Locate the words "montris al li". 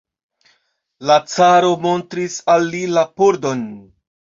1.85-2.85